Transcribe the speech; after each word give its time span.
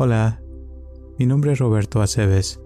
Hola, 0.00 0.40
mi 1.18 1.26
nombre 1.26 1.50
es 1.50 1.58
Roberto 1.58 2.00
Aceves 2.00 2.60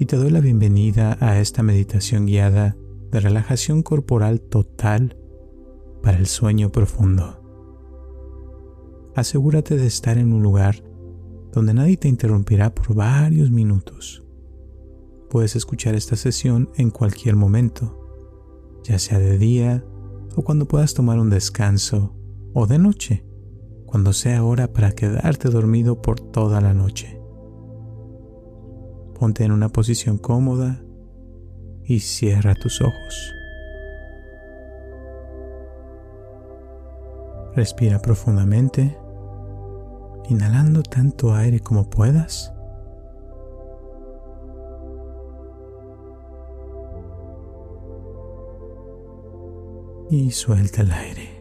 y 0.00 0.06
te 0.06 0.16
doy 0.16 0.30
la 0.30 0.40
bienvenida 0.40 1.16
a 1.20 1.38
esta 1.38 1.62
meditación 1.62 2.26
guiada 2.26 2.76
de 3.12 3.20
relajación 3.20 3.84
corporal 3.84 4.40
total 4.40 5.16
para 6.02 6.18
el 6.18 6.26
sueño 6.26 6.72
profundo. 6.72 7.40
Asegúrate 9.14 9.76
de 9.76 9.86
estar 9.86 10.18
en 10.18 10.32
un 10.32 10.42
lugar 10.42 10.82
donde 11.52 11.74
nadie 11.74 11.96
te 11.96 12.08
interrumpirá 12.08 12.74
por 12.74 12.92
varios 12.92 13.52
minutos. 13.52 14.24
Puedes 15.30 15.54
escuchar 15.54 15.94
esta 15.94 16.16
sesión 16.16 16.70
en 16.74 16.90
cualquier 16.90 17.36
momento, 17.36 18.80
ya 18.82 18.98
sea 18.98 19.20
de 19.20 19.38
día 19.38 19.84
o 20.34 20.42
cuando 20.42 20.66
puedas 20.66 20.92
tomar 20.92 21.20
un 21.20 21.30
descanso 21.30 22.16
o 22.52 22.66
de 22.66 22.80
noche, 22.80 23.24
cuando 23.92 24.14
sea 24.14 24.42
hora 24.42 24.72
para 24.72 24.92
quedarte 24.92 25.50
dormido 25.50 26.00
por 26.00 26.18
toda 26.18 26.62
la 26.62 26.72
noche. 26.72 27.20
Ponte 29.20 29.44
en 29.44 29.52
una 29.52 29.68
posición 29.68 30.16
cómoda 30.16 30.82
y 31.84 32.00
cierra 32.00 32.54
tus 32.54 32.80
ojos. 32.80 33.34
Respira 37.54 38.00
profundamente, 38.00 38.96
inhalando 40.30 40.82
tanto 40.82 41.34
aire 41.34 41.60
como 41.60 41.90
puedas. 41.90 42.50
Y 50.08 50.30
suelta 50.30 50.80
el 50.80 50.92
aire. 50.92 51.31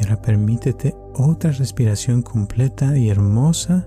Y 0.00 0.04
ahora 0.04 0.22
permítete 0.22 0.96
otra 1.14 1.50
respiración 1.50 2.22
completa 2.22 2.96
y 2.96 3.10
hermosa. 3.10 3.86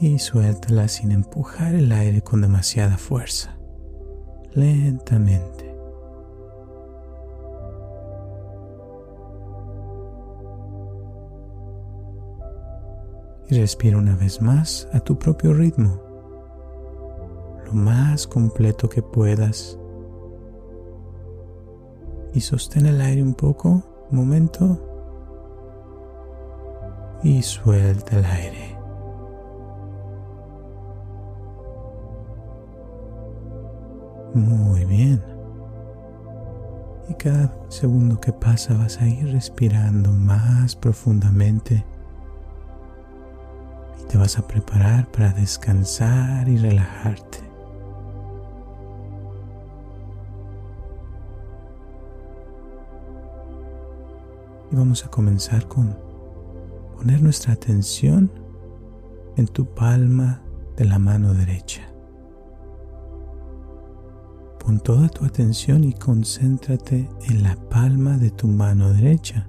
Y 0.00 0.18
suéltala 0.18 0.88
sin 0.88 1.12
empujar 1.12 1.74
el 1.74 1.92
aire 1.92 2.22
con 2.22 2.40
demasiada 2.40 2.96
fuerza. 2.96 3.58
Lentamente. 4.54 5.76
Y 13.50 13.60
respira 13.60 13.98
una 13.98 14.16
vez 14.16 14.40
más 14.40 14.88
a 14.94 15.00
tu 15.00 15.18
propio 15.18 15.52
ritmo, 15.52 16.00
lo 17.66 17.72
más 17.72 18.26
completo 18.26 18.88
que 18.88 19.02
puedas 19.02 19.78
y 22.34 22.40
sostén 22.40 22.86
el 22.86 23.00
aire 23.00 23.22
un 23.22 23.34
poco, 23.34 23.82
un 24.10 24.18
momento, 24.18 24.84
y 27.22 27.42
suelta 27.42 28.18
el 28.18 28.24
aire. 28.24 28.78
Muy 34.34 34.84
bien. 34.84 35.22
Y 37.08 37.14
cada 37.14 37.52
segundo 37.68 38.20
que 38.20 38.32
pasa 38.32 38.74
vas 38.74 39.00
a 39.00 39.06
ir 39.06 39.32
respirando 39.32 40.12
más 40.12 40.76
profundamente 40.76 41.84
y 44.00 44.06
te 44.06 44.18
vas 44.18 44.38
a 44.38 44.46
preparar 44.46 45.10
para 45.10 45.32
descansar 45.32 46.48
y 46.48 46.58
relajarte. 46.58 47.47
Vamos 54.78 55.04
a 55.04 55.10
comenzar 55.10 55.66
con 55.66 55.96
poner 56.96 57.20
nuestra 57.20 57.52
atención 57.52 58.30
en 59.36 59.48
tu 59.48 59.66
palma 59.66 60.40
de 60.76 60.84
la 60.84 61.00
mano 61.00 61.34
derecha. 61.34 61.82
Pon 64.60 64.78
toda 64.78 65.08
tu 65.08 65.24
atención 65.24 65.82
y 65.82 65.94
concéntrate 65.94 67.08
en 67.28 67.42
la 67.42 67.56
palma 67.68 68.18
de 68.18 68.30
tu 68.30 68.46
mano 68.46 68.92
derecha. 68.92 69.48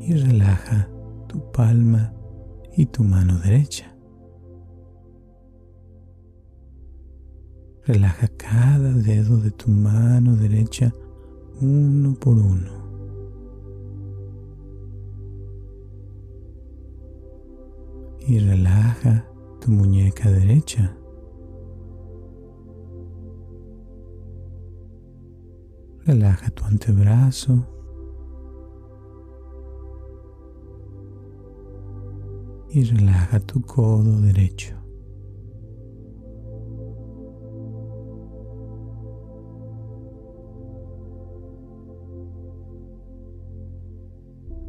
Y 0.00 0.12
relaja 0.14 0.88
tu 1.26 1.50
palma 1.50 2.12
y 2.76 2.86
tu 2.86 3.02
mano 3.02 3.38
derecha. 3.38 3.92
Relaja 7.84 8.28
cada 8.36 8.92
dedo 8.92 9.38
de 9.38 9.50
tu 9.50 9.70
mano 9.70 10.36
derecha 10.36 10.92
uno 11.60 12.14
por 12.14 12.36
uno. 12.36 12.70
Y 18.20 18.38
relaja 18.40 19.26
tu 19.60 19.70
muñeca 19.70 20.30
derecha. 20.30 20.96
Relaja 26.04 26.50
tu 26.50 26.64
antebrazo. 26.64 27.66
Y 32.70 32.84
relaja 32.84 33.40
tu 33.40 33.62
codo 33.62 34.20
derecho. 34.20 34.77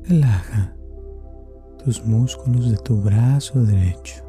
Relaja 0.09 0.73
tus 1.83 2.03
músculos 2.03 2.71
de 2.71 2.77
tu 2.77 2.99
brazo 2.99 3.63
derecho. 3.63 4.23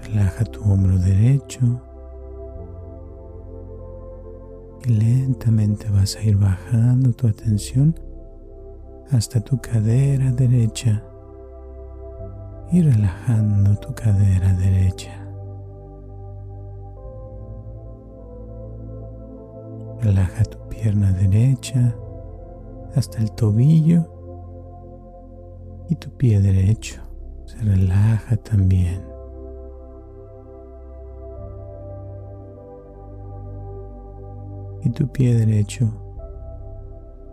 Relaja 0.00 0.44
tu 0.46 0.64
hombro 0.64 0.98
derecho 0.98 1.80
y 4.84 4.94
lentamente 4.94 5.88
vas 5.88 6.16
a 6.16 6.22
ir 6.22 6.36
bajando 6.36 7.12
tu 7.12 7.28
atención 7.28 7.94
hasta 9.12 9.40
tu 9.40 9.60
cadera 9.60 10.32
derecha 10.32 11.04
y 12.72 12.82
relajando 12.82 13.76
tu 13.76 13.94
cadera 13.94 14.52
derecha. 14.54 15.19
Relaja 20.02 20.44
tu 20.44 20.58
pierna 20.68 21.12
derecha 21.12 21.94
hasta 22.94 23.18
el 23.18 23.30
tobillo 23.32 24.06
y 25.88 25.96
tu 25.96 26.10
pie 26.10 26.40
derecho 26.40 27.02
se 27.44 27.58
relaja 27.58 28.36
también. 28.36 29.02
Y 34.82 34.90
tu 34.90 35.06
pie 35.08 35.34
derecho 35.34 35.90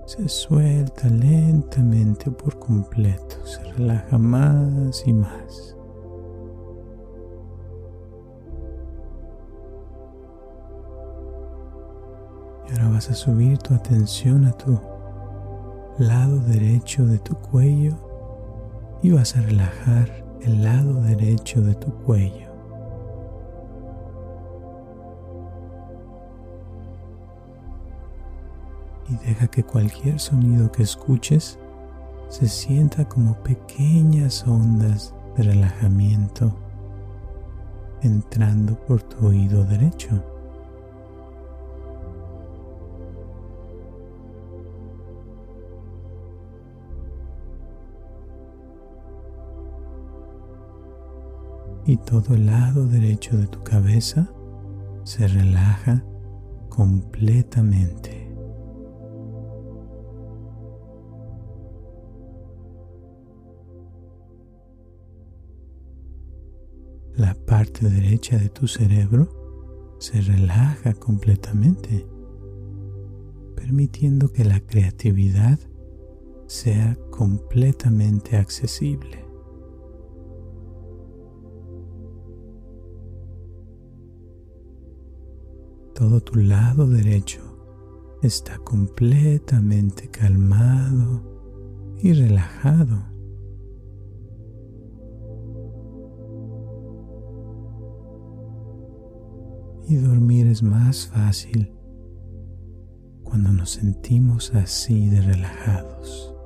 se 0.05 0.27
suelta 0.27 1.07
lentamente 1.07 2.29
por 2.31 2.59
completo, 2.59 3.45
se 3.45 3.63
relaja 3.73 4.17
más 4.17 5.03
y 5.05 5.13
más. 5.13 5.76
Vas 12.97 13.11
a 13.11 13.13
subir 13.13 13.59
tu 13.59 13.75
atención 13.75 14.45
a 14.45 14.51
tu 14.53 14.79
lado 15.99 16.39
derecho 16.39 17.05
de 17.05 17.19
tu 17.19 17.35
cuello 17.35 17.94
y 19.03 19.11
vas 19.11 19.38
a 19.38 19.41
relajar 19.41 20.25
el 20.41 20.63
lado 20.63 20.95
derecho 21.03 21.61
de 21.61 21.75
tu 21.75 21.94
cuello. 21.94 22.47
y 29.09 29.15
deja 29.27 29.45
que 29.45 29.63
cualquier 29.63 30.19
sonido 30.19 30.71
que 30.71 30.81
escuches 30.81 31.59
se 32.29 32.47
sienta 32.47 33.07
como 33.07 33.35
pequeñas 33.44 34.44
ondas 34.47 35.13
de 35.35 35.44
relajamiento 35.44 36.51
entrando 38.01 38.75
por 38.88 39.03
tu 39.03 39.27
oído 39.27 39.63
derecho. 39.65 40.36
Y 51.87 51.97
todo 51.97 52.35
el 52.35 52.45
lado 52.45 52.85
derecho 52.85 53.35
de 53.37 53.47
tu 53.47 53.63
cabeza 53.63 54.29
se 55.03 55.27
relaja 55.27 56.03
completamente. 56.69 58.27
la 67.17 67.33
parte 67.33 67.89
derecha 67.89 68.37
de 68.37 68.49
tu 68.49 68.67
cerebro 68.67 69.95
se 69.99 70.21
relaja 70.21 70.93
completamente, 70.93 72.05
permitiendo 73.55 74.31
que 74.31 74.45
la 74.45 74.59
creatividad 74.59 75.59
sea 76.45 76.95
completamente 77.09 78.37
accesible. 78.37 79.26
Todo 85.97 86.21
tu 86.21 86.39
lado 86.39 86.88
derecho 86.88 87.41
está 88.21 88.59
completamente 88.59 90.11
calmado 90.11 91.23
y 91.97 92.13
relajado. 92.13 93.17
y 99.89 99.95
dormir 99.95 100.47
es 100.47 100.61
más 100.61 101.07
fácil 101.07 101.73
cuando 103.23 103.53
nos 103.53 103.69
sentimos 103.69 104.53
así 104.53 105.09
de 105.09 105.21
relajados. 105.21 106.36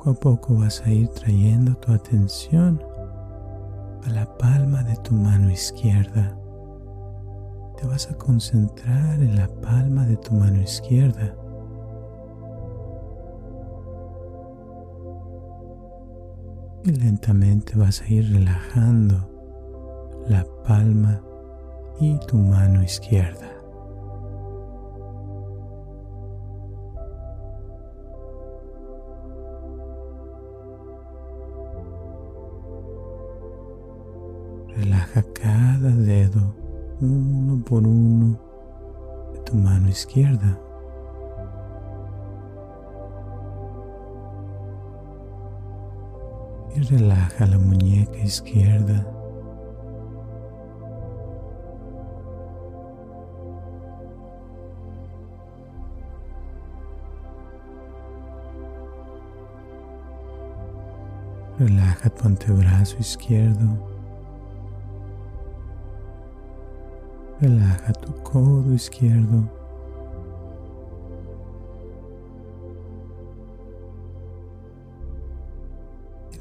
Poco 0.00 0.10
a 0.12 0.14
poco 0.14 0.54
vas 0.54 0.80
a 0.86 0.90
ir 0.90 1.08
trayendo 1.08 1.74
tu 1.74 1.92
atención 1.92 2.82
a 4.02 4.08
la 4.08 4.24
palma 4.38 4.82
de 4.82 4.96
tu 4.96 5.12
mano 5.12 5.50
izquierda. 5.50 6.34
Te 7.76 7.86
vas 7.86 8.10
a 8.10 8.14
concentrar 8.14 9.20
en 9.20 9.36
la 9.36 9.46
palma 9.60 10.06
de 10.06 10.16
tu 10.16 10.34
mano 10.34 10.62
izquierda. 10.62 11.36
Y 16.84 16.92
lentamente 16.92 17.76
vas 17.76 18.00
a 18.00 18.08
ir 18.08 18.32
relajando 18.32 19.28
la 20.28 20.46
palma 20.66 21.20
y 22.00 22.18
tu 22.20 22.38
mano 22.38 22.82
izquierda. 22.82 23.49
Uno 37.00 37.62
por 37.64 37.86
uno 37.86 38.38
de 39.32 39.40
tu 39.40 39.56
mano 39.56 39.88
izquierda. 39.88 40.58
Y 46.76 46.80
relaja 46.82 47.46
la 47.46 47.58
muñeca 47.58 48.18
izquierda. 48.18 49.06
Relaja 61.58 62.08
tu 62.08 62.26
antebrazo 62.26 62.96
izquierdo. 62.98 63.99
Relaja 67.40 67.94
tu 67.94 68.12
codo 68.22 68.74
izquierdo. 68.74 69.48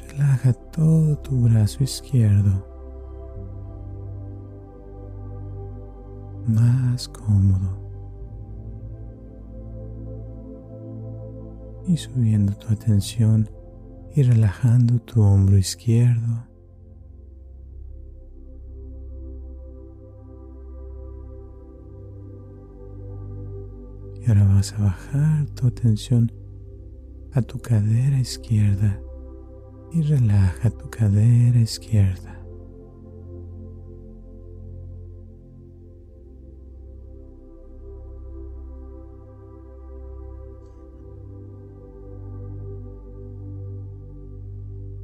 Relaja 0.09 0.51
todo 0.51 1.17
tu 1.19 1.43
brazo 1.43 1.85
izquierdo. 1.85 2.51
Más 6.45 7.07
cómodo. 7.07 7.79
Y 11.87 11.95
subiendo 11.95 12.53
tu 12.55 12.73
atención 12.73 13.49
y 14.15 14.23
relajando 14.23 14.99
tu 14.99 15.21
hombro 15.21 15.57
izquierdo. 15.57 16.48
Vas 24.59 24.73
a 24.73 24.83
bajar 24.83 25.45
tu 25.51 25.67
atención 25.67 26.29
a 27.31 27.41
tu 27.41 27.59
cadera 27.59 28.19
izquierda 28.19 29.01
y 29.93 30.01
relaja 30.01 30.69
tu 30.69 30.89
cadera 30.89 31.61
izquierda. 31.61 32.35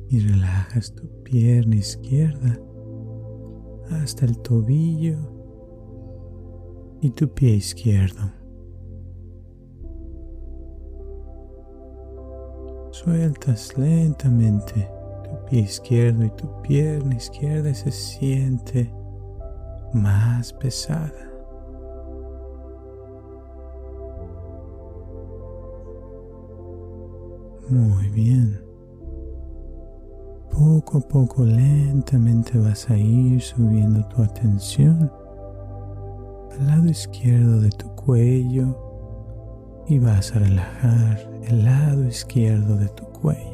Y 0.10 0.20
relajas 0.20 0.94
tu 0.96 1.08
pierna 1.24 1.78
izquierda 1.78 2.60
hasta 3.90 4.26
el 4.26 4.38
tobillo 4.40 5.18
y 7.00 7.10
tu 7.12 7.30
pie 7.34 7.56
izquierdo. 7.56 8.45
Sueltas 13.06 13.78
lentamente 13.78 14.90
tu 15.24 15.46
pie 15.46 15.60
izquierdo 15.60 16.24
y 16.24 16.32
tu 16.32 16.48
pierna 16.64 17.14
izquierda 17.14 17.72
se 17.72 17.92
siente 17.92 18.92
más 19.94 20.52
pesada. 20.54 21.14
Muy 27.70 28.10
bien. 28.10 28.60
Poco 30.50 30.98
a 30.98 31.02
poco 31.02 31.44
lentamente 31.44 32.58
vas 32.58 32.90
a 32.90 32.98
ir 32.98 33.40
subiendo 33.40 34.04
tu 34.08 34.24
atención 34.24 35.12
al 36.60 36.68
lado 36.68 36.90
izquierdo 36.90 37.62
de 37.62 37.70
tu 37.70 37.88
cuello 37.94 38.85
y 39.88 40.00
vas 40.00 40.36
a 40.36 40.40
relajar 40.40 41.20
el 41.44 41.64
lado 41.64 42.06
izquierdo 42.06 42.78
de 42.78 42.90
tu 42.90 43.06
cuello. 43.06 43.46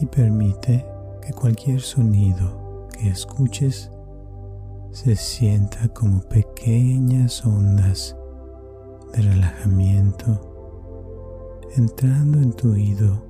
Y 0.00 0.06
permite 0.06 0.84
que 1.20 1.32
cualquier 1.32 1.80
sonido 1.80 2.88
que 2.92 3.08
escuches 3.08 3.90
se 4.90 5.14
sienta 5.16 5.88
como 5.88 6.20
pequeñas 6.22 7.46
ondas 7.46 8.16
de 9.14 9.22
relajamiento 9.22 10.52
entrando 11.76 12.38
en 12.38 12.52
tu 12.52 12.72
oído 12.72 13.22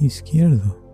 izquierdo. 0.00 0.87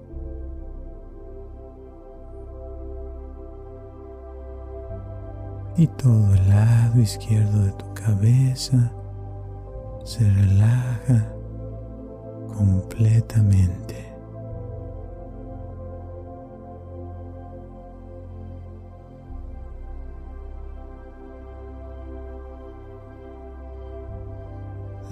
y 5.76 5.86
todo 5.88 6.34
el 6.34 6.48
lado 6.48 7.00
izquierdo 7.00 7.64
de 7.64 7.72
tu 7.72 7.94
cabeza 7.94 8.92
se 10.04 10.30
relaja 10.30 11.32
completamente. 12.56 14.12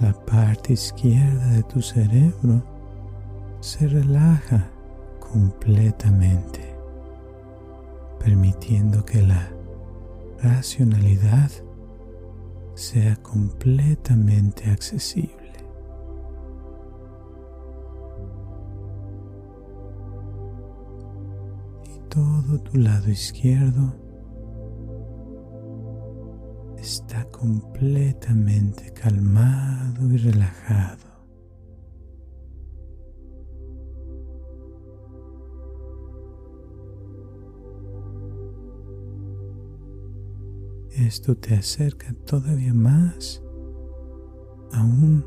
La 0.00 0.12
parte 0.12 0.72
izquierda 0.72 1.46
de 1.46 1.62
tu 1.64 1.80
cerebro 1.80 2.62
se 3.60 3.86
relaja 3.86 4.68
completamente, 5.20 6.76
permitiendo 8.18 9.04
que 9.04 9.22
la 9.22 9.48
racionalidad 10.42 11.50
sea 12.74 13.16
completamente 13.22 14.70
accesible. 14.70 15.52
Y 21.84 21.98
todo 22.08 22.58
tu 22.60 22.78
lado 22.78 23.08
izquierdo 23.10 23.94
está 26.78 27.24
completamente 27.26 28.92
calmado 28.92 30.10
y 30.10 30.16
relajado. 30.16 31.11
Esto 41.06 41.34
te 41.36 41.56
acerca 41.56 42.14
todavía 42.26 42.72
más 42.72 43.42
a 44.72 44.84
un 44.84 45.26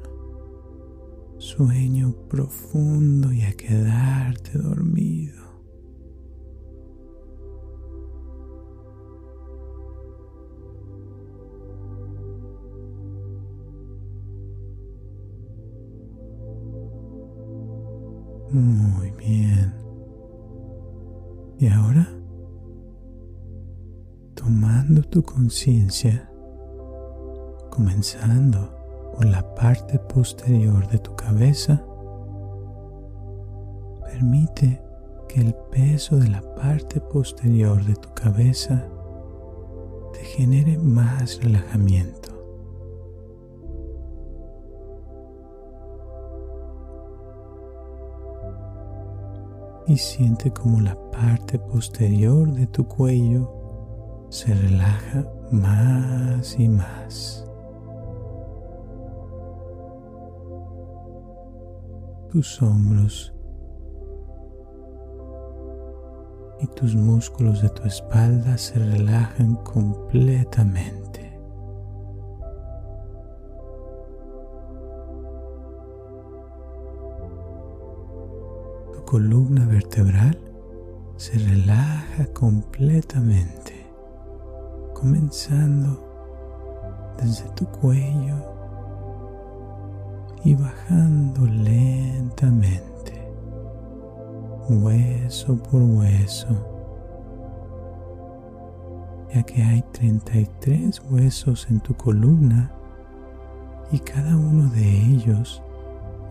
sueño 1.37 2.15
profundo 2.29 3.33
y 3.33 3.41
a 3.41 3.51
quedarte 3.51 4.57
dormido. 4.57 5.43
Muy 18.49 19.11
bien. 19.11 19.73
¿Y 21.59 21.67
ahora? 21.67 22.24
Tu 24.85 25.23
conciencia, 25.23 26.29
comenzando 27.71 28.69
por 29.15 29.25
la 29.25 29.55
parte 29.55 29.97
posterior 29.97 30.87
de 30.89 30.99
tu 30.99 31.15
cabeza, 31.15 31.83
permite 34.05 34.81
que 35.27 35.41
el 35.41 35.55
peso 35.71 36.17
de 36.17 36.29
la 36.29 36.41
parte 36.55 37.01
posterior 37.01 37.83
de 37.83 37.95
tu 37.95 38.13
cabeza 38.13 38.87
te 40.13 40.19
genere 40.19 40.77
más 40.77 41.41
relajamiento. 41.41 42.29
Y 49.87 49.97
siente 49.97 50.51
como 50.51 50.79
la 50.79 50.95
parte 51.11 51.57
posterior 51.59 52.51
de 52.51 52.67
tu 52.67 52.87
cuello 52.87 53.64
se 54.35 54.53
relaja 54.53 55.25
más 55.49 56.59
y 56.59 56.67
más. 56.67 57.47
Tus 62.29 62.61
hombros 62.61 63.33
y 66.59 66.67
tus 66.67 66.97
músculos 66.97 67.61
de 67.61 67.69
tu 67.69 67.83
espalda 67.83 68.57
se 68.57 68.77
relajan 68.77 69.55
completamente. 69.63 71.39
Tu 78.91 79.05
columna 79.05 79.65
vertebral 79.65 80.37
se 81.15 81.37
relaja 81.37 82.25
completamente 82.33 83.74
comenzando 85.05 86.01
desde 87.21 87.47
tu 87.49 87.67
cuello 87.67 88.37
y 90.43 90.55
bajando 90.55 91.45
lentamente, 91.45 93.31
hueso 94.67 95.57
por 95.57 95.83
hueso, 95.83 96.47
ya 99.31 99.43
que 99.43 99.61
hay 99.61 99.83
33 99.91 100.99
huesos 101.11 101.67
en 101.69 101.81
tu 101.81 101.93
columna 101.93 102.71
y 103.91 103.99
cada 103.99 104.35
uno 104.35 104.71
de 104.71 104.89
ellos 104.89 105.61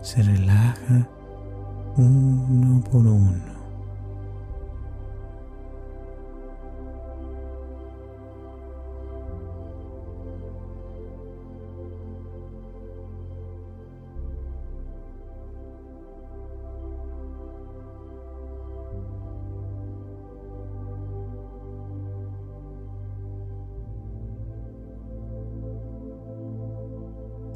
se 0.01 0.21
relaja 0.21 1.07
uno 1.95 2.83
por 2.91 3.07
uno. 3.07 3.54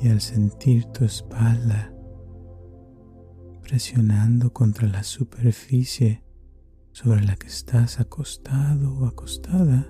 Y 0.02 0.10
al 0.10 0.22
sentir 0.22 0.86
tu 0.86 1.06
espalda 1.06 1.94
presionando 3.62 4.52
contra 4.52 4.88
la 4.88 5.04
superficie 5.04 6.24
sobre 6.92 7.24
la 7.24 7.36
que 7.36 7.48
estás 7.48 8.00
acostado 8.00 8.98
o 8.98 9.06
acostada, 9.06 9.88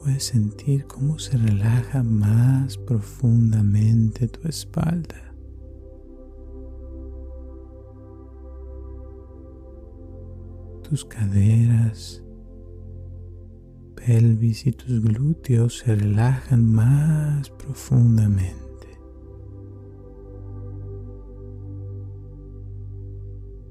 puedes 0.00 0.24
sentir 0.24 0.86
cómo 0.86 1.18
se 1.18 1.36
relaja 1.36 2.02
más 2.02 2.76
profundamente 2.76 4.26
tu 4.26 4.48
espalda. 4.48 5.32
Tus 10.82 11.04
caderas 11.04 12.25
pelvis 14.06 14.66
y 14.68 14.72
tus 14.72 15.02
glúteos 15.02 15.78
se 15.78 15.96
relajan 15.96 16.64
más 16.64 17.50
profundamente. 17.50 18.54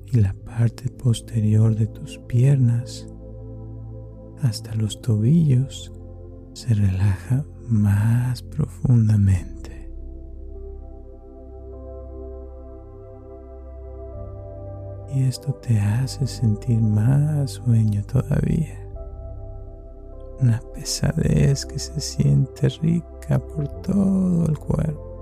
Y 0.07 0.19
la 0.19 0.33
parte 0.33 0.89
posterior 0.89 1.73
de 1.73 1.87
tus 1.87 2.17
piernas 2.27 3.07
hasta 4.41 4.75
los 4.75 5.01
tobillos 5.01 5.93
se 6.53 6.73
relaja 6.73 7.45
más 7.69 8.43
profundamente. 8.43 9.89
Y 15.13 15.23
esto 15.23 15.53
te 15.53 15.79
hace 15.79 16.27
sentir 16.27 16.81
más 16.81 17.51
sueño 17.51 18.03
todavía 18.03 18.84
una 20.45 20.61
pesadez 20.73 21.65
que 21.65 21.79
se 21.79 21.99
siente 21.99 22.69
rica 22.69 23.39
por 23.39 23.67
todo 23.81 24.45
el 24.47 24.57
cuerpo. 24.59 25.14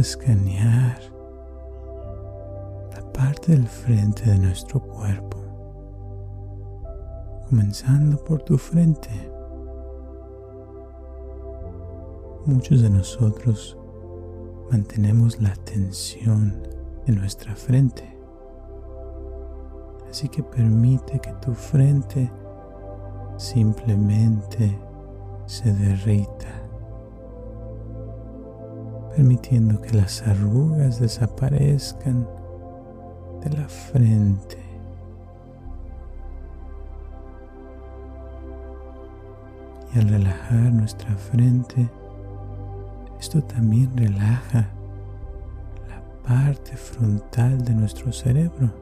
Escanear 0.00 0.98
la 2.92 3.12
parte 3.12 3.52
del 3.52 3.66
frente 3.66 4.30
de 4.30 4.38
nuestro 4.38 4.80
cuerpo, 4.80 5.38
comenzando 7.48 8.22
por 8.24 8.42
tu 8.42 8.58
frente. 8.58 9.10
Muchos 12.46 12.82
de 12.82 12.90
nosotros 12.90 13.78
mantenemos 14.70 15.40
la 15.40 15.54
tensión 15.56 16.66
en 17.06 17.16
nuestra 17.16 17.54
frente, 17.54 18.18
así 20.10 20.28
que 20.28 20.42
permite 20.42 21.20
que 21.20 21.32
tu 21.34 21.54
frente 21.54 22.30
simplemente 23.36 24.78
se 25.46 25.72
derrita 25.72 26.63
permitiendo 29.14 29.80
que 29.80 29.92
las 29.92 30.22
arrugas 30.22 31.00
desaparezcan 31.00 32.26
de 33.42 33.50
la 33.50 33.68
frente. 33.68 34.58
Y 39.94 39.98
al 39.98 40.08
relajar 40.08 40.72
nuestra 40.72 41.14
frente, 41.14 41.88
esto 43.20 43.42
también 43.42 43.96
relaja 43.96 44.68
la 45.88 46.02
parte 46.26 46.76
frontal 46.76 47.62
de 47.64 47.74
nuestro 47.74 48.12
cerebro, 48.12 48.72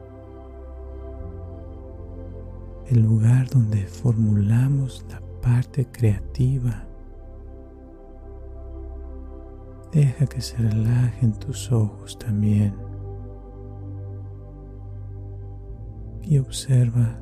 el 2.87 3.01
lugar 3.01 3.47
donde 3.49 3.85
formulamos 3.85 5.05
la 5.09 5.21
parte 5.41 5.85
creativa 5.85 6.87
Deja 9.93 10.25
que 10.25 10.41
se 10.41 10.57
relajen 10.57 11.33
tus 11.33 11.71
ojos 11.71 12.17
también. 12.17 12.73
Y 16.23 16.39
observa 16.39 17.21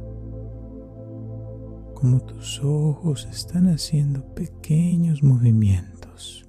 cómo 1.96 2.20
tus 2.22 2.62
ojos 2.64 3.28
están 3.30 3.68
haciendo 3.68 4.24
pequeños 4.34 5.22
movimientos. 5.22 6.48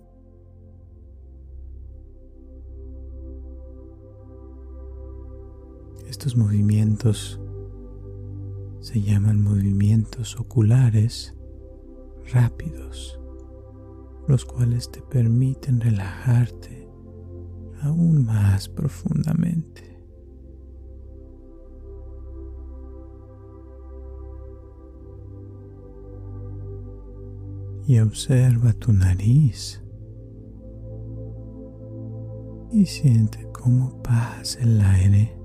Estos 6.09 6.37
movimientos 6.37 7.41
se 8.81 9.01
llaman 9.01 9.43
movimientos 9.43 10.39
oculares 10.39 11.35
rápidos, 12.33 13.19
los 14.29 14.45
cuales 14.45 14.91
te 14.91 15.03
permiten 15.03 15.81
relajarte 15.81 16.89
aún 17.83 18.25
más 18.25 18.69
profundamente. 18.69 19.83
Y 27.87 27.99
observa 27.99 28.73
tu 28.75 28.93
nariz 28.93 29.83
y 32.71 32.87
siente 32.87 33.47
cómo 33.53 34.03
pasa 34.03 34.61
el 34.61 34.81
aire 34.81 35.43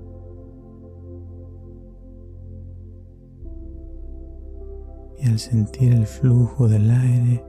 y 5.20 5.26
al 5.26 5.38
sentir 5.38 5.92
el 5.92 6.06
flujo 6.06 6.68
del 6.68 6.90
aire, 6.90 7.44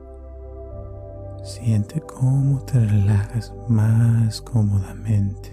siente 1.42 2.00
cómo 2.00 2.60
te 2.64 2.78
relajas 2.78 3.54
más 3.68 4.40
cómodamente. 4.40 5.52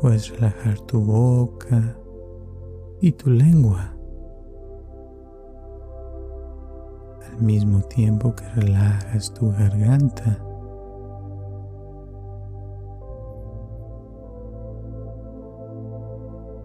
Puedes 0.00 0.30
relajar 0.30 0.80
tu 0.80 1.00
boca 1.00 1.96
y 3.00 3.12
tu 3.12 3.30
lengua 3.30 3.94
al 7.30 7.42
mismo 7.42 7.82
tiempo 7.82 8.34
que 8.34 8.48
relajas 8.48 9.32
tu 9.34 9.50
garganta 9.52 10.49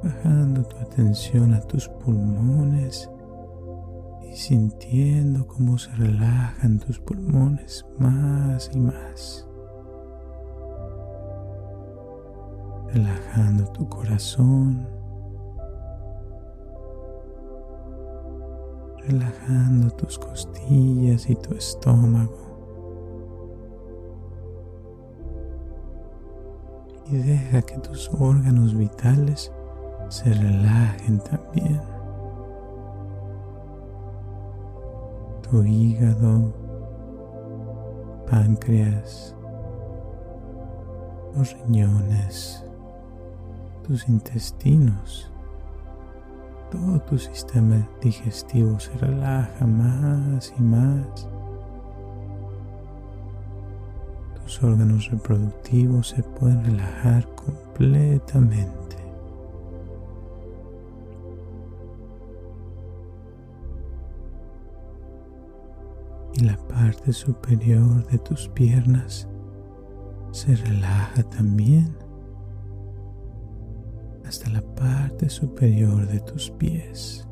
bajando 0.06 0.64
tu 0.64 0.78
atención 0.78 1.54
a 1.56 1.62
tus 1.62 1.90
pulmones 1.90 3.10
y 4.22 4.36
sintiendo 4.36 5.48
cómo 5.48 5.80
se 5.80 5.92
relajan 5.96 6.80
tus 6.80 7.00
pulmones 7.00 7.86
más 7.98 8.70
y 8.74 8.80
más. 8.80 9.48
Relajando 12.94 13.65
tu 13.72 13.89
corazón. 13.89 14.88
Relajando 19.08 19.89
tus 19.91 20.20
costillas 20.20 21.30
y 21.30 21.36
tu 21.36 21.56
estómago. 21.56 22.46
Y 27.08 27.18
deja 27.18 27.62
que 27.62 27.78
tus 27.80 28.10
órganos 28.20 28.76
vitales 28.76 29.52
se 30.10 30.34
relajen 30.34 31.20
también. 31.20 31.82
Tu 35.50 35.63
hígado, 35.63 36.54
páncreas, 38.30 39.36
los 41.36 41.54
riñones, 41.60 42.63
tus 43.84 44.08
intestinos, 44.08 45.32
todo 46.72 47.00
tu 47.02 47.18
sistema 47.18 47.88
digestivo 48.02 48.80
se 48.80 48.91
relaja 48.98 49.65
más 49.65 50.54
y 50.58 50.62
más. 50.62 51.30
Tus 54.41 54.63
órganos 54.63 55.10
reproductivos 55.12 56.10
se 56.10 56.24
pueden 56.24 56.63
relajar 56.63 57.28
completamente. 57.36 59.05
Y 66.36 66.41
la 66.41 66.58
parte 66.67 67.13
superior 67.13 68.06
de 68.08 68.17
tus 68.19 68.50
piernas 68.50 69.28
se 70.32 70.56
relaja 70.56 71.24
también 71.24 71.98
hasta 74.26 74.50
la 74.50 74.62
parte 74.76 75.30
superior 75.30 76.08
de 76.08 76.19
tus 76.19 76.50
pies. 76.52 77.28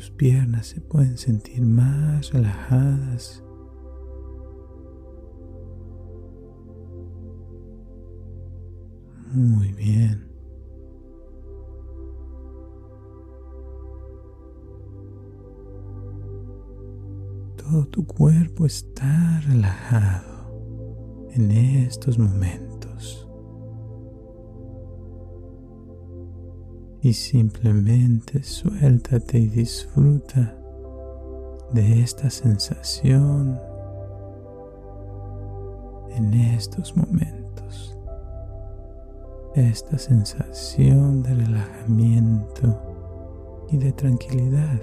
Tus 0.00 0.10
piernas 0.12 0.68
se 0.68 0.80
pueden 0.80 1.18
sentir 1.18 1.60
más 1.60 2.32
relajadas. 2.32 3.44
Muy 9.34 9.74
bien. 9.74 10.26
Todo 17.58 17.86
tu 17.88 18.06
cuerpo 18.06 18.64
está 18.64 19.40
relajado 19.40 21.28
en 21.34 21.50
estos 21.50 22.18
momentos. 22.18 22.69
Y 27.02 27.12
simplemente 27.14 28.42
suéltate 28.42 29.38
y 29.38 29.46
disfruta 29.46 30.54
de 31.72 32.02
esta 32.02 32.28
sensación 32.28 33.58
en 36.16 36.34
estos 36.34 36.96
momentos, 36.96 37.96
esta 39.54 39.98
sensación 39.98 41.22
de 41.22 41.34
relajamiento 41.34 42.78
y 43.70 43.78
de 43.78 43.92
tranquilidad. 43.92 44.80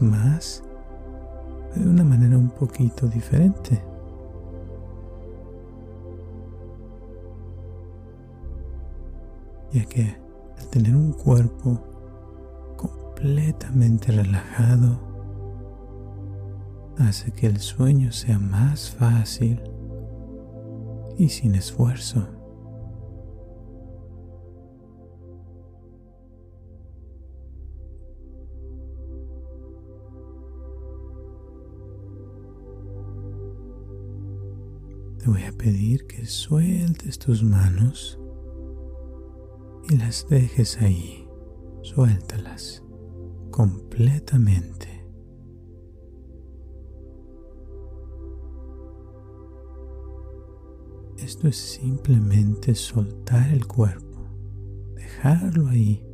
Más 0.00 0.62
de 1.74 1.88
una 1.88 2.04
manera 2.04 2.36
un 2.38 2.50
poquito 2.50 3.06
diferente. 3.08 3.82
Ya 9.72 9.84
que 9.86 10.16
al 10.58 10.66
tener 10.68 10.94
un 10.94 11.12
cuerpo 11.12 11.80
completamente 12.76 14.12
relajado, 14.12 14.98
hace 16.98 17.32
que 17.32 17.46
el 17.46 17.58
sueño 17.58 18.12
sea 18.12 18.38
más 18.38 18.90
fácil 18.90 19.60
y 21.18 21.28
sin 21.28 21.54
esfuerzo. 21.54 22.41
Te 35.22 35.30
voy 35.30 35.44
a 35.44 35.52
pedir 35.52 36.08
que 36.08 36.26
sueltes 36.26 37.16
tus 37.16 37.44
manos 37.44 38.18
y 39.88 39.96
las 39.96 40.26
dejes 40.28 40.82
ahí. 40.82 41.28
Suéltalas 41.82 42.82
completamente. 43.52 44.88
Esto 51.18 51.46
es 51.46 51.56
simplemente 51.56 52.74
soltar 52.74 53.48
el 53.52 53.68
cuerpo, 53.68 54.26
dejarlo 54.96 55.68
ahí, 55.68 56.04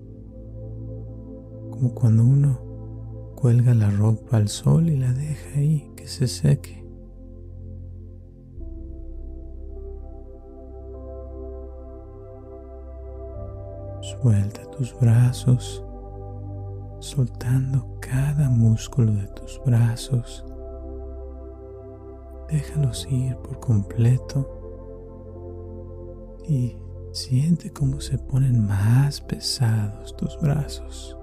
como 1.71 1.95
cuando 1.95 2.25
uno 2.25 3.33
cuelga 3.37 3.73
la 3.73 3.91
ropa 3.91 4.37
al 4.37 4.49
sol 4.49 4.91
y 4.91 4.99
la 4.99 5.15
deja 5.15 5.59
ahí 5.59 5.91
que 5.97 6.07
se 6.07 6.29
seque. 6.29 6.88
Suelta 14.23 14.63
tus 14.71 14.99
brazos, 14.99 15.85
soltando 17.01 17.99
cada 18.01 18.49
músculo 18.49 19.13
de 19.13 19.27
tus 19.29 19.61
brazos. 19.65 20.45
Déjalos 22.49 23.07
ir 23.11 23.37
por 23.37 23.61
completo 23.61 24.49
y 26.49 26.79
siente 27.13 27.73
cómo 27.73 28.01
se 28.01 28.19
ponen 28.19 28.67
más 28.67 29.21
pesados 29.21 30.17
tus 30.17 30.39
brazos. 30.41 31.18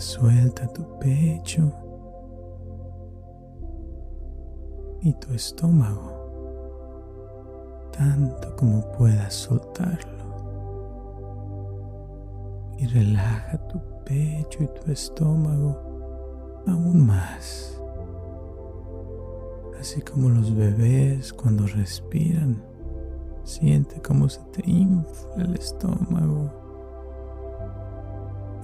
Suelta 0.00 0.66
tu 0.68 0.98
pecho 0.98 1.72
y 5.02 5.12
tu 5.14 5.32
estómago 5.32 6.20
tanto 7.92 8.56
como 8.56 8.90
puedas 8.92 9.34
soltarlo 9.34 10.20
y 12.78 12.86
relaja 12.86 13.58
tu 13.68 13.78
pecho 14.04 14.62
y 14.62 14.66
tu 14.68 14.90
estómago 14.90 16.62
aún 16.66 17.06
más. 17.06 17.78
Así 19.78 20.00
como 20.02 20.28
los 20.30 20.54
bebés 20.54 21.32
cuando 21.32 21.66
respiran, 21.66 22.62
siente 23.44 24.00
cómo 24.00 24.28
se 24.28 24.40
te 24.52 24.62
infla 24.70 25.44
el 25.44 25.56
estómago 25.56 26.50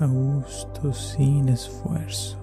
a 0.01 0.07
gusto 0.07 0.93
sin 0.93 1.49
esfuerzo. 1.49 2.39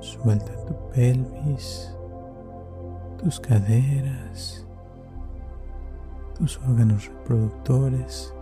Suelta 0.00 0.52
tu 0.64 0.74
pelvis, 0.90 1.94
tus 3.18 3.40
caderas 3.40 4.66
tus 6.38 6.58
órganos 6.68 7.08
reproductores. 7.08 8.32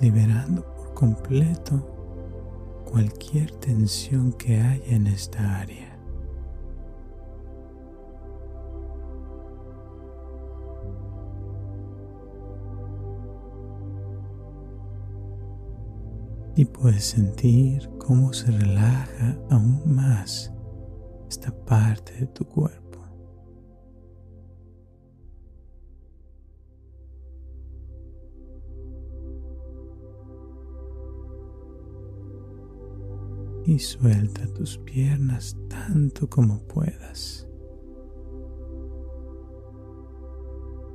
liberando 0.00 0.62
por 0.62 0.92
completo 0.92 1.93
cualquier 2.94 3.50
tensión 3.50 4.32
que 4.34 4.60
haya 4.60 4.94
en 4.94 5.08
esta 5.08 5.58
área. 5.58 5.90
y 16.56 16.64
puedes 16.66 17.06
sentir 17.06 17.90
cómo 17.98 18.32
se 18.32 18.48
relaja 18.52 19.36
aún 19.50 19.82
más 19.92 20.52
esta 21.28 21.50
parte 21.50 22.12
de 22.12 22.26
tu 22.28 22.44
cuerpo. 22.44 22.83
Y 33.66 33.78
suelta 33.78 34.46
tus 34.54 34.78
piernas 34.78 35.56
tanto 35.68 36.28
como 36.28 36.58
puedas. 36.68 37.48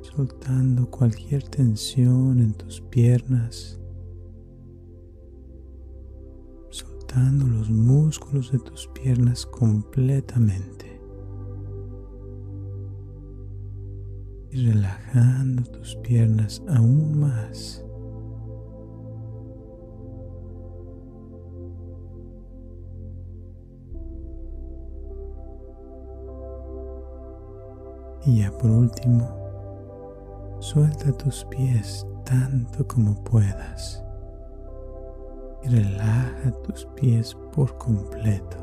Soltando 0.02 0.90
cualquier 0.90 1.42
tensión 1.42 2.40
en 2.40 2.54
tus 2.54 2.80
piernas 2.80 3.80
los 7.60 7.70
músculos 7.70 8.52
de 8.52 8.58
tus 8.58 8.88
piernas 8.88 9.44
completamente 9.44 11.00
y 14.50 14.66
relajando 14.66 15.62
tus 15.64 15.96
piernas 15.96 16.62
aún 16.68 17.18
más. 17.18 17.84
Y 28.26 28.40
ya 28.40 28.50
por 28.52 28.70
último, 28.70 29.28
suelta 30.58 31.12
tus 31.12 31.44
pies 31.46 32.06
tanto 32.24 32.86
como 32.86 33.14
puedas 33.24 34.02
y 35.62 35.68
relaja 35.68 36.52
tus 36.64 36.86
pies 36.94 37.34
por 37.52 37.76
completo. 37.78 38.56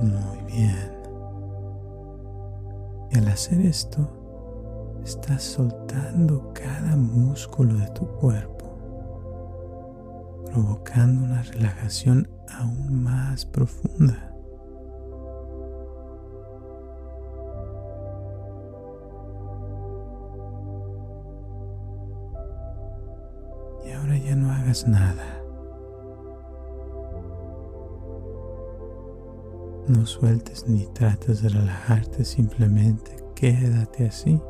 Muy 0.00 0.52
bien. 0.52 0.92
Y 3.10 3.18
al 3.18 3.28
hacer 3.28 3.60
esto, 3.60 4.06
estás 5.04 5.42
soltando 5.42 6.50
cada 6.52 6.96
músculo 6.96 7.74
de 7.74 7.86
tu 7.90 8.06
cuerpo, 8.16 8.53
provocando 10.54 11.24
una 11.24 11.42
relajación 11.42 12.28
aún 12.48 13.02
más 13.02 13.44
profunda. 13.44 14.30
nada. 24.88 25.40
No 29.86 30.04
sueltes 30.04 30.66
ni 30.66 30.86
trates 30.86 31.42
de 31.42 31.50
relajarte, 31.50 32.24
simplemente 32.24 33.16
quédate 33.36 34.08
así. 34.08 34.40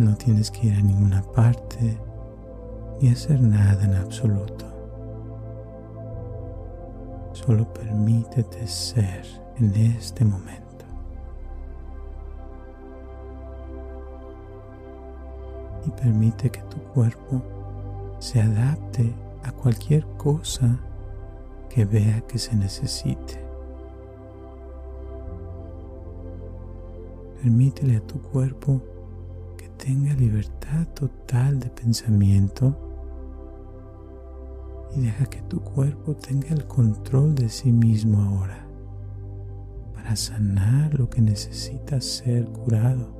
No 0.00 0.16
tienes 0.16 0.50
que 0.50 0.68
ir 0.68 0.72
a 0.78 0.80
ninguna 0.80 1.20
parte 1.20 2.00
ni 3.02 3.10
hacer 3.10 3.38
nada 3.38 3.84
en 3.84 3.96
absoluto. 3.96 4.64
Solo 7.34 7.70
permítete 7.74 8.66
ser 8.66 9.26
en 9.58 9.74
este 9.74 10.24
momento. 10.24 10.86
Y 15.84 15.90
permite 15.90 16.48
que 16.48 16.62
tu 16.62 16.78
cuerpo 16.94 17.42
se 18.20 18.40
adapte 18.40 19.12
a 19.42 19.52
cualquier 19.52 20.06
cosa 20.16 20.78
que 21.68 21.84
vea 21.84 22.22
que 22.22 22.38
se 22.38 22.56
necesite. 22.56 23.38
Permítele 27.42 27.98
a 27.98 28.00
tu 28.00 28.18
cuerpo 28.22 28.80
tenga 29.82 30.14
libertad 30.14 30.86
total 30.94 31.58
de 31.58 31.70
pensamiento 31.70 32.76
y 34.94 35.00
deja 35.00 35.24
que 35.26 35.40
tu 35.42 35.60
cuerpo 35.60 36.14
tenga 36.14 36.48
el 36.48 36.66
control 36.66 37.34
de 37.34 37.48
sí 37.48 37.72
mismo 37.72 38.22
ahora 38.22 38.66
para 39.94 40.16
sanar 40.16 40.98
lo 40.98 41.08
que 41.08 41.22
necesita 41.22 42.00
ser 42.00 42.44
curado 42.46 43.16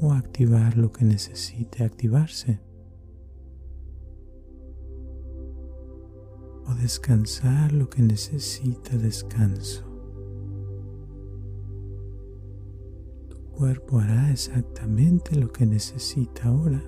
o 0.00 0.12
activar 0.12 0.76
lo 0.76 0.92
que 0.92 1.04
necesite 1.04 1.82
activarse 1.82 2.60
o 6.66 6.74
descansar 6.74 7.72
lo 7.72 7.90
que 7.90 8.02
necesita 8.02 8.96
descanso. 8.96 9.93
Cuerpo 13.64 13.98
hará 13.98 14.30
exactamente 14.30 15.34
lo 15.36 15.50
que 15.50 15.64
necesita 15.64 16.48
ahora 16.48 16.84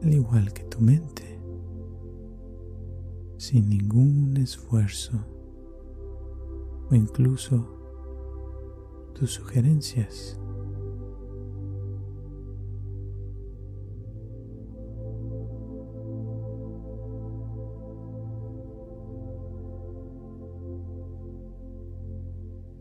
al 0.00 0.14
igual 0.14 0.52
que 0.52 0.62
tu 0.62 0.80
mente, 0.80 1.40
sin 3.36 3.68
ningún 3.68 4.36
esfuerzo 4.36 5.26
o 6.88 6.94
incluso 6.94 7.66
tus 9.12 9.32
sugerencias. 9.32 10.40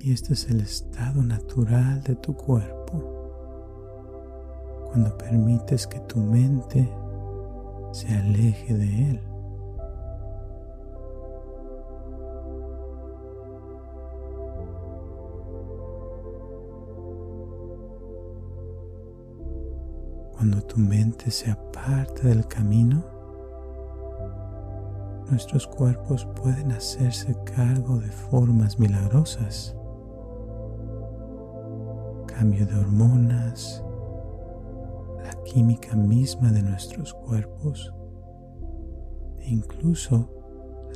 Y 0.05 0.11
este 0.11 0.33
es 0.33 0.47
el 0.51 0.61
estado 0.61 1.23
natural 1.23 2.03
de 2.03 2.13
tu 2.13 2.35
cuerpo. 2.35 2.93
Cuando 4.85 5.17
permites 5.17 5.87
que 5.87 5.99
tu 6.01 6.19
mente 6.19 6.87
se 7.91 8.09
aleje 8.09 8.75
de 8.75 9.09
él. 9.09 9.19
Cuando 20.33 20.61
tu 20.67 20.77
mente 20.77 21.31
se 21.31 21.49
aparta 21.49 22.27
del 22.27 22.45
camino, 22.45 23.03
nuestros 25.31 25.65
cuerpos 25.65 26.27
pueden 26.39 26.73
hacerse 26.73 27.35
cargo 27.43 27.97
de 27.97 28.11
formas 28.11 28.77
milagrosas. 28.77 29.74
Cambio 32.37 32.65
de 32.65 32.75
hormonas, 32.75 33.81
química 35.45 35.95
misma 35.95 36.51
de 36.51 36.61
nuestros 36.61 37.13
cuerpos 37.13 37.93
e 39.39 39.49
incluso 39.49 40.29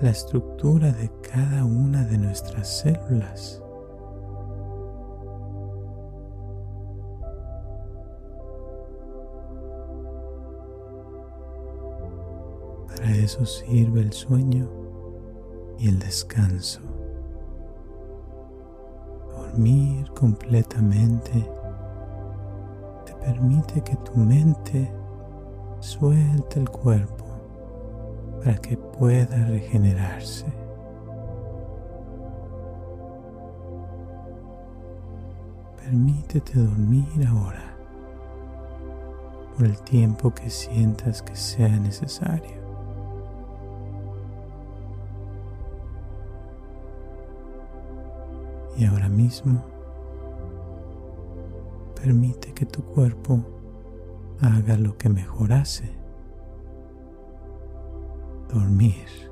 la 0.01 0.09
estructura 0.09 0.91
de 0.91 1.09
cada 1.21 1.63
una 1.63 2.03
de 2.03 2.17
nuestras 2.17 2.79
células. 2.79 3.63
Para 12.87 13.15
eso 13.15 13.45
sirve 13.45 14.01
el 14.01 14.11
sueño 14.11 14.69
y 15.77 15.87
el 15.87 15.99
descanso. 15.99 16.81
Dormir 19.29 20.08
completamente 20.15 21.59
permite 23.19 23.81
que 23.81 23.95
tu 23.97 24.17
mente 24.17 24.91
suelte 25.79 26.59
el 26.59 26.69
cuerpo 26.69 27.25
para 28.39 28.55
que 28.57 28.77
pueda 28.77 29.45
regenerarse. 29.45 30.45
Permítete 35.77 36.59
dormir 36.59 37.27
ahora 37.27 37.75
por 39.57 39.65
el 39.65 39.79
tiempo 39.81 40.33
que 40.33 40.49
sientas 40.49 41.21
que 41.21 41.35
sea 41.35 41.77
necesario. 41.79 42.59
Y 48.77 48.85
ahora 48.85 49.09
mismo 49.09 49.61
Permite 52.01 52.53
que 52.53 52.65
tu 52.65 52.81
cuerpo 52.81 53.43
haga 54.39 54.77
lo 54.77 54.97
que 54.97 55.09
mejor 55.09 55.51
hace. 55.51 55.91
Dormir. 58.53 59.28